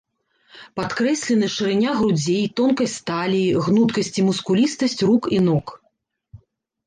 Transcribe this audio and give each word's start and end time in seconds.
Падкрэслены 0.77 1.49
шырыня 1.55 1.91
грудзей, 1.99 2.39
тонкасць 2.59 2.97
таліі, 3.11 3.49
гнуткасць 3.65 4.11
і 4.21 4.25
мускулістасць 4.29 4.99
рук 5.11 5.23
і 5.37 5.43
ног. 5.49 5.65